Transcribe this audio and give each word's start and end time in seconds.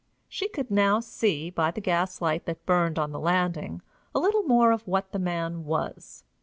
She 0.27 0.49
could 0.49 0.71
now 0.71 0.99
see, 0.99 1.51
by 1.51 1.69
the 1.69 1.79
gaslight 1.79 2.45
that 2.47 2.65
burned 2.65 2.97
on 2.97 3.11
the 3.11 3.19
landing, 3.19 3.83
a 4.15 4.19
little 4.19 4.41
more 4.41 4.71
of 4.71 4.87
what 4.87 5.11
the 5.11 5.19
man 5.19 5.63
was. 5.63 6.23